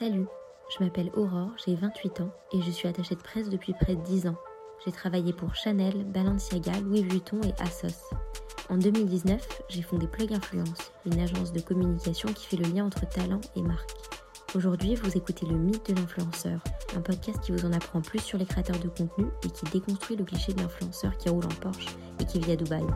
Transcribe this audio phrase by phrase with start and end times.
[0.00, 0.28] Salut,
[0.70, 4.00] je m'appelle Aurore, j'ai 28 ans et je suis attachée de presse depuis près de
[4.00, 4.36] 10 ans.
[4.82, 8.08] J'ai travaillé pour Chanel, Balenciaga, Louis Vuitton et Asos.
[8.70, 13.06] En 2019, j'ai fondé Plug Influence, une agence de communication qui fait le lien entre
[13.10, 13.90] talent et marque.
[14.54, 16.64] Aujourd'hui, vous écoutez le mythe de l'influenceur,
[16.96, 20.16] un podcast qui vous en apprend plus sur les créateurs de contenu et qui déconstruit
[20.16, 22.86] le cliché de l'influenceur qui roule en Porsche et qui vit à Dubaï.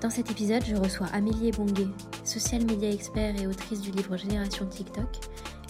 [0.00, 1.88] Dans cet épisode, je reçois Amélie Ebongue,
[2.24, 5.08] social media expert et autrice du livre Génération TikTok.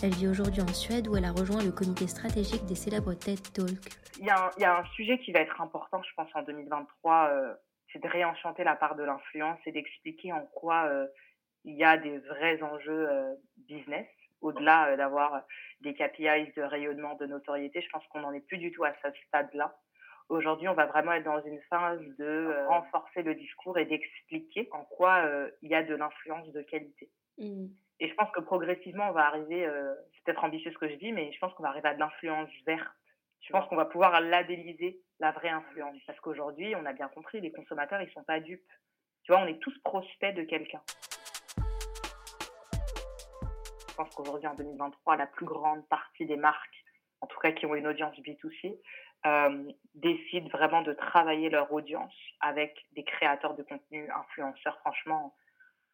[0.03, 3.41] Elle vit aujourd'hui en Suède où elle a rejoint le comité stratégique des célèbres TED
[3.53, 3.79] Talk.
[4.19, 7.55] Il y, a un, sujet qui va être important, je pense, en 2023, euh,
[7.93, 11.07] c'est de réenchanter la part de l'influence et d'expliquer en quoi euh,
[11.65, 13.35] il y a des vrais enjeux euh,
[13.69, 14.07] business,
[14.41, 15.43] au-delà d'avoir
[15.81, 17.81] des KPIs de rayonnement, de notoriété.
[17.81, 19.75] Je pense qu'on n'en est plus du tout à ce stade-là.
[20.33, 24.67] Aujourd'hui, on va vraiment être dans une phase de euh, renforcer le discours et d'expliquer
[24.73, 27.11] en quoi euh, il y a de l'influence de qualité.
[27.37, 27.67] Mm.
[28.01, 30.95] Et je pense que progressivement, on va arriver, euh, c'est peut-être ambitieux ce que je
[30.95, 32.97] dis, mais je pense qu'on va arriver à de l'influence verte.
[33.43, 35.99] Je pense qu'on va pouvoir labelliser la vraie influence.
[36.07, 38.65] Parce qu'aujourd'hui, on a bien compris, les consommateurs, ils sont pas dupes.
[39.25, 40.81] Tu vois, on est tous prospects de quelqu'un.
[43.87, 46.83] Je pense qu'aujourd'hui, en 2023, la plus grande partie des marques,
[47.21, 48.79] en tout cas qui ont une audience B2C,
[49.27, 54.79] euh, décident vraiment de travailler leur audience avec des créateurs de contenu, influenceurs.
[54.81, 55.35] Franchement,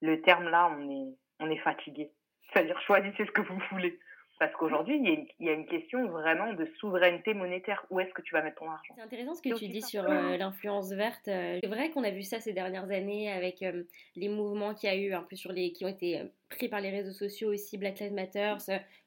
[0.01, 2.11] le terme là, on est, on est fatigué.
[2.53, 3.99] C'est-à-dire, choisissez ce que vous voulez.
[4.39, 7.85] Parce qu'aujourd'hui, il y, a une- il y a une question vraiment de souveraineté monétaire.
[7.91, 8.95] Où est-ce que tu vas mettre ton argent?
[8.97, 11.27] C'est intéressant ce que tu dis sur euh, l'influence verte.
[11.29, 13.83] Euh, C'est vrai qu'on a vu ça ces dernières années avec euh,
[14.15, 16.81] les mouvements qu'il y a eu un peu sur les qui ont été pris par
[16.81, 18.55] les réseaux sociaux aussi, Black Lives Matter,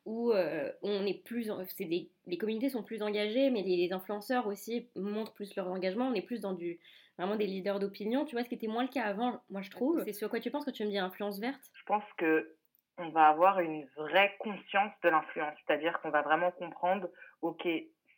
[0.06, 3.94] où euh, on est plus, c'est des, les communautés sont plus engagées, mais les, les
[3.94, 6.08] influenceurs aussi montrent plus leur engagement.
[6.08, 6.80] On est plus dans du
[7.18, 8.26] vraiment des leaders d'opinion.
[8.26, 10.02] Tu vois, ce qui était moins le cas avant, moi je trouve.
[10.06, 11.62] C'est sur quoi tu penses quand tu me dis influence verte?
[11.74, 12.56] Je pense que
[13.02, 15.58] on va avoir une vraie conscience de l'influence.
[15.66, 17.08] C'est-à-dire qu'on va vraiment comprendre,
[17.42, 17.68] OK,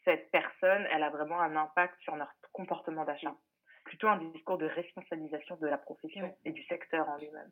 [0.05, 3.35] cette personne, elle a vraiment un impact sur notre comportement d'achat.
[3.85, 6.35] Plutôt un discours de responsabilisation de la profession Ouais.
[6.45, 7.49] et du secteur en lui-même.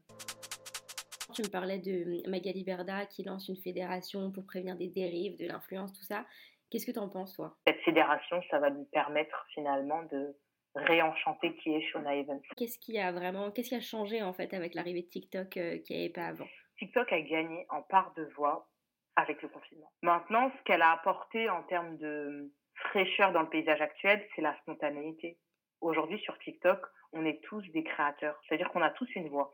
[1.34, 5.48] Tu me parlais de Magali Berda qui lance une fédération pour prévenir des dérives, de
[5.48, 6.26] l'influence, tout ça.
[6.70, 7.56] Qu'est-ce que tu en penses, toi?
[7.68, 10.36] Cette fédération, ça va nous permettre finalement de
[10.76, 12.40] réenchanter qui est Shona Evans.
[12.58, 15.78] Qu'est-ce qui a vraiment, qu'est-ce qui a changé en fait avec l'arrivée de TikTok euh,
[15.80, 16.48] qui n'y avait pas avant?
[16.82, 18.68] TikTok a gagné en part de voix
[19.16, 19.92] avec le confinement.
[20.02, 24.58] Maintenant, ce qu'elle a apporté en termes de fraîcheur dans le paysage actuel, c'est la
[24.62, 25.38] spontanéité.
[25.80, 26.84] Aujourd'hui, sur TikTok,
[27.14, 29.52] on est tous des créateurs, c'est-à-dire qu'on a tous une voix.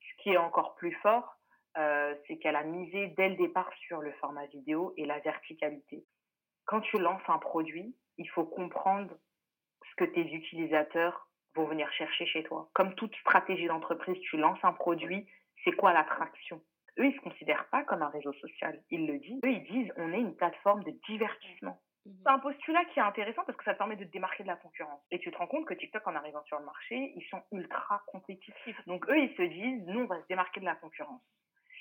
[0.00, 1.36] Ce qui est encore plus fort,
[1.76, 6.06] euh, c'est qu'elle a misé dès le départ sur le format vidéo et la verticalité.
[6.64, 9.14] Quand tu lances un produit, il faut comprendre
[9.90, 12.70] ce que tes utilisateurs vont venir chercher chez toi.
[12.72, 15.26] Comme toute stratégie d'entreprise, tu lances un produit,
[15.62, 16.62] c'est quoi l'attraction?
[16.98, 18.80] Eux, ils se considèrent pas comme un réseau social.
[18.90, 19.40] Ils le disent.
[19.44, 21.80] Eux, ils disent, on est une plateforme de divertissement.
[22.04, 24.48] C'est un postulat qui est intéressant parce que ça te permet de te démarquer de
[24.48, 25.00] la concurrence.
[25.10, 28.02] Et tu te rends compte que TikTok, en arrivant sur le marché, ils sont ultra
[28.06, 28.80] compétitifs.
[28.86, 31.22] Donc eux, ils se disent, nous, on va se démarquer de la concurrence.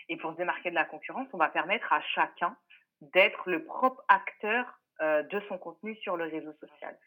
[0.09, 2.55] Et pour se démarquer de la concurrence, on va permettre à chacun
[3.01, 6.97] d'être le propre acteur euh, de son contenu sur le réseau social.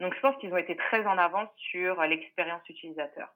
[0.00, 3.28] Donc je pense qu'ils ont été très en avance sur l'expérience utilisateur.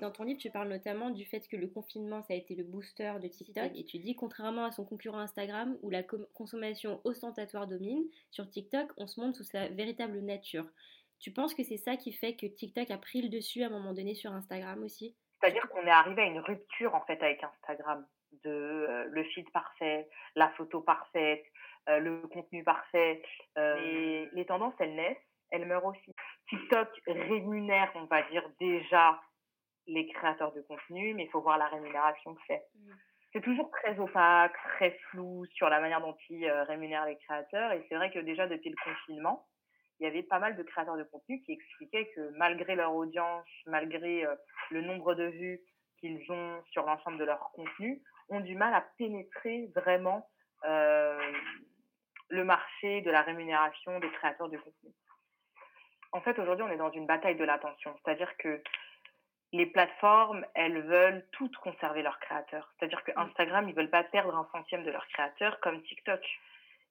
[0.00, 2.64] Dans ton livre, tu parles notamment du fait que le confinement, ça a été le
[2.64, 3.72] booster de TikTok.
[3.74, 8.90] Et tu dis, contrairement à son concurrent Instagram, où la consommation ostentatoire domine, sur TikTok,
[8.96, 10.66] on se montre sous sa véritable nature.
[11.20, 13.70] Tu penses que c'est ça qui fait que TikTok a pris le dessus à un
[13.70, 15.16] moment donné sur Instagram aussi?
[15.40, 18.06] C'est-à-dire qu'on est arrivé à une rupture en fait avec Instagram
[18.42, 21.44] de euh, le feed parfait, la photo parfaite,
[21.88, 23.22] euh, le contenu parfait.
[23.58, 25.16] Euh, et les tendances, elles naissent,
[25.50, 26.14] elles meurent aussi.
[26.48, 29.20] TikTok rémunère, on va dire déjà
[29.86, 32.62] les créateurs de contenu, mais il faut voir la rémunération que c'est.
[33.32, 37.72] C'est toujours très opaque, très flou sur la manière dont ils euh, rémunèrent les créateurs.
[37.72, 39.46] Et c'est vrai que déjà depuis le confinement,
[39.98, 43.46] il y avait pas mal de créateurs de contenu qui expliquaient que malgré leur audience,
[43.66, 44.34] malgré euh,
[44.70, 45.60] le nombre de vues
[45.98, 50.28] qu'ils ont sur l'ensemble de leur contenu, ont du mal à pénétrer vraiment
[50.64, 51.32] euh,
[52.28, 54.90] le marché de la rémunération des créateurs de contenu.
[56.12, 57.94] En fait, aujourd'hui, on est dans une bataille de l'attention.
[58.04, 58.62] C'est-à-dire que
[59.54, 62.72] les plateformes, elles veulent toutes conserver leurs créateurs.
[62.76, 66.20] C'est-à-dire que Instagram, ils veulent pas perdre un centième de leurs créateurs comme TikTok.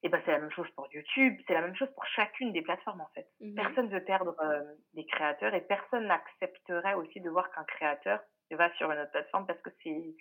[0.02, 2.62] Et ben, c'est la même chose pour YouTube, c'est la même chose pour chacune des
[2.62, 3.28] plateformes, en fait.
[3.42, 3.56] Mhm.
[3.56, 4.62] Personne veut perdre euh,
[4.94, 8.20] des créateurs et personne n'accepterait aussi de voir qu'un créateur
[8.52, 10.14] va sur une autre plateforme parce que c'est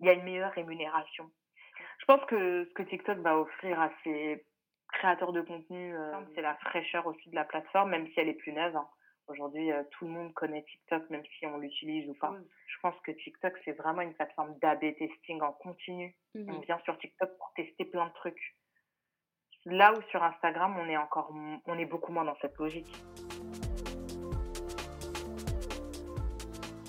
[0.00, 1.30] il y a une meilleure rémunération.
[1.98, 4.44] Je pense que ce que TikTok va offrir à ses
[4.92, 8.34] créateurs de contenu, euh, c'est la fraîcheur aussi de la plateforme, même si elle est
[8.34, 8.76] plus neuve.
[8.76, 8.88] hein.
[9.28, 12.34] Aujourd'hui, euh, tout le monde connaît TikTok, même si on l'utilise ou pas.
[12.66, 16.14] Je pense que TikTok, c'est vraiment une plateforme d'AB testing en continu.
[16.34, 16.60] On Mhm.
[16.62, 18.54] vient sur TikTok pour tester plein de trucs.
[19.64, 21.32] Là où sur Instagram, on est encore,
[21.66, 22.92] on est beaucoup moins dans cette logique.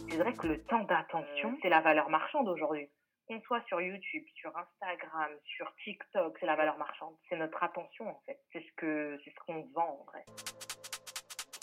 [0.09, 2.89] C'est vrai que le temps d'attention, c'est la valeur marchande aujourd'hui.
[3.27, 7.15] Qu'on soit sur YouTube, sur Instagram, sur TikTok, c'est la valeur marchande.
[7.27, 8.39] C'est notre attention en fait.
[8.51, 10.25] C'est ce que, c'est ce qu'on vend en vrai.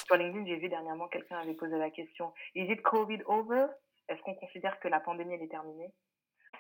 [0.06, 3.66] Sur LinkedIn, j'ai vu dernièrement quelqu'un avait posé la question Is it COVID over?
[4.08, 5.92] Est-ce qu'on considère que la pandémie elle est terminée?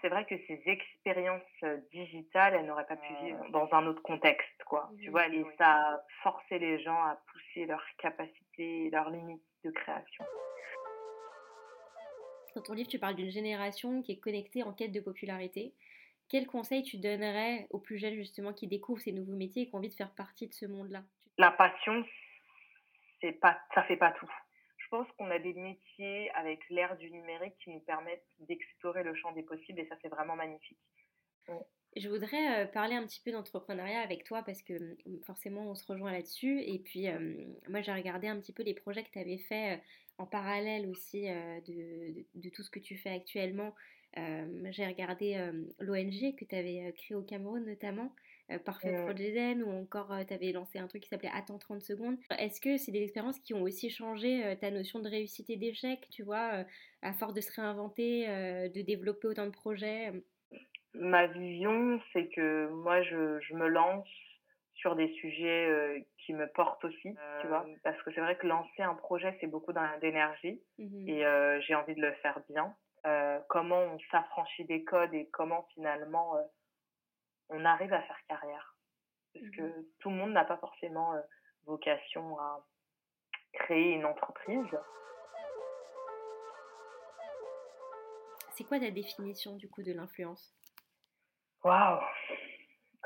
[0.00, 4.02] C'est vrai que ces expériences euh, digitales, elles n'auraient pas pu vivre dans un autre
[4.02, 4.90] contexte, quoi.
[5.00, 9.70] Tu vois, et ça a forcé les gens à pousser leurs capacités, leurs limites de
[9.70, 10.24] création.
[12.56, 15.72] Dans ton livre, tu parles d'une génération qui est connectée en quête de popularité.
[16.28, 19.74] Quel conseil tu donnerais aux plus jeunes justement qui découvrent ces nouveaux métiers et qui
[19.74, 21.02] ont envie de faire partie de ce monde-là?
[21.38, 22.04] La passion,
[23.22, 24.30] c'est pas, ça fait pas tout.
[24.76, 29.14] Je pense qu'on a des métiers avec l'ère du numérique qui nous permettent d'explorer le
[29.14, 30.78] champ des possibles et ça, c'est vraiment magnifique.
[31.96, 34.96] Je voudrais euh, parler un petit peu d'entrepreneuriat avec toi parce que euh,
[35.26, 36.60] forcément on se rejoint là-dessus.
[36.62, 37.06] Et puis
[37.68, 39.80] moi j'ai regardé un petit peu les projets que tu avais fait euh,
[40.18, 43.74] en parallèle aussi euh, de, tout ce que tu fais actuellement.
[44.14, 45.36] J'ai regardé
[45.78, 48.14] l'ONG que tu avais créé au Cameroun notamment,
[48.58, 49.04] Parfait Mm.
[49.04, 52.16] Project ou encore tu avais lancé un truc qui s'appelait Attends 30 secondes.
[52.38, 55.56] Est-ce que c'est des expériences qui ont aussi changé euh, ta notion de réussite et
[55.56, 56.64] d'échec, tu vois, euh,
[57.02, 60.58] à force de se réinventer, euh, de développer autant de projets euh,
[60.94, 64.08] Ma vision, c'est que moi, je, je me lance
[64.74, 67.64] sur des sujets euh, qui me portent aussi, tu vois.
[67.82, 71.08] Parce que c'est vrai que lancer un projet, c'est beaucoup d'énergie mhm.
[71.08, 72.74] et euh, j'ai envie de le faire bien.
[73.06, 76.42] Euh, comment on s'affranchit des codes et comment finalement euh,
[77.48, 78.76] on arrive à faire carrière.
[79.34, 79.86] Parce que Mhm.
[80.00, 81.20] tout le monde n'a pas forcément euh,
[81.64, 82.64] vocation à
[83.52, 84.78] créer une entreprise.
[88.50, 90.54] C'est quoi ta définition du coup de l'influence?
[91.64, 92.00] Waouh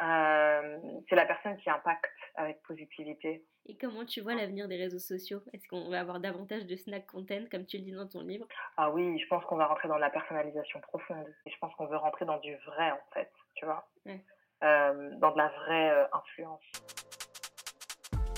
[0.00, 0.78] Euh,
[1.08, 3.46] C'est la personne qui impacte avec positivité.
[3.66, 5.40] Et comment tu vois l'avenir des réseaux sociaux?
[5.52, 8.46] Est-ce qu'on va avoir davantage de snack content comme tu le dis dans ton livre?
[8.76, 11.26] Ah oui, je pense qu'on va rentrer dans la personnalisation profonde.
[11.46, 13.88] Et je pense qu'on veut rentrer dans du vrai, en fait, tu vois.
[14.06, 14.24] Ouais.
[14.64, 16.62] Euh, dans de la vraie euh, influence.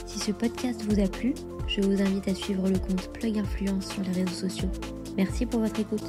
[0.07, 1.35] Si ce podcast vous a plu,
[1.69, 4.71] je vous invite à suivre le compte Plug Influence sur les réseaux sociaux.
[5.17, 6.03] Merci pour votre écoute.